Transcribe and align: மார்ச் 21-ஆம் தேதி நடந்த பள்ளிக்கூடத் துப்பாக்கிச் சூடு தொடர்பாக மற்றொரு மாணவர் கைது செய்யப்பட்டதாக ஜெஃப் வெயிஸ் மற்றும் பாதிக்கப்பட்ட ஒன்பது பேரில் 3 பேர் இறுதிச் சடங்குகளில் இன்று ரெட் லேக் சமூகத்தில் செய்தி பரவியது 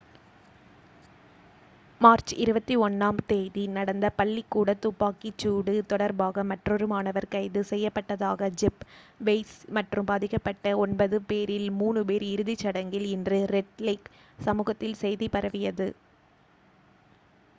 மார்ச் 2.01 2.31
21-ஆம் 2.35 3.19
தேதி 3.27 3.63
நடந்த 3.73 4.05
பள்ளிக்கூடத் 4.15 4.81
துப்பாக்கிச் 4.81 5.43
சூடு 5.43 5.75
தொடர்பாக 5.85 6.43
மற்றொரு 6.43 6.85
மாணவர் 6.87 7.29
கைது 7.29 7.61
செய்யப்பட்டதாக 7.71 8.49
ஜெஃப் 8.55 8.81
வெயிஸ் 9.19 9.55
மற்றும் 9.77 10.09
பாதிக்கப்பட்ட 10.09 10.73
ஒன்பது 10.79 11.19
பேரில் 11.29 11.69
3 11.77 12.05
பேர் 12.09 12.25
இறுதிச் 12.31 12.63
சடங்குகளில் 12.65 13.13
இன்று 13.13 13.39
ரெட் 13.53 13.75
லேக் 13.81 14.09
சமூகத்தில் 14.39 14.99
செய்தி 15.03 15.29
பரவியது 15.29 15.89